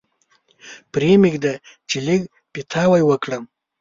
پرې 0.91 1.11
مېږده 1.21 1.53
چې 1.89 1.97
لږ 2.07 2.21
پیتاوی 2.53 3.01
وکړم. 3.05 3.43